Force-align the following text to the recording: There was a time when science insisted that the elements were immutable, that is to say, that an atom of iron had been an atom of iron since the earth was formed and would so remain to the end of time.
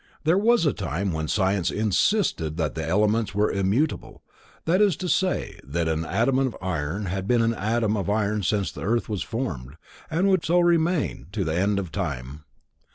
There 0.23 0.35
was 0.35 0.65
a 0.65 0.73
time 0.73 1.11
when 1.11 1.27
science 1.27 1.69
insisted 1.69 2.57
that 2.57 2.73
the 2.73 2.83
elements 2.83 3.35
were 3.35 3.51
immutable, 3.51 4.23
that 4.65 4.81
is 4.81 4.95
to 4.95 5.07
say, 5.07 5.59
that 5.63 5.87
an 5.87 6.05
atom 6.05 6.39
of 6.39 6.57
iron 6.59 7.05
had 7.05 7.27
been 7.27 7.43
an 7.43 7.53
atom 7.53 7.95
of 7.95 8.09
iron 8.09 8.41
since 8.41 8.71
the 8.71 8.81
earth 8.81 9.07
was 9.07 9.21
formed 9.21 9.75
and 10.09 10.27
would 10.27 10.43
so 10.43 10.59
remain 10.59 11.27
to 11.33 11.43
the 11.43 11.53
end 11.55 11.77
of 11.77 11.91
time. 11.91 12.45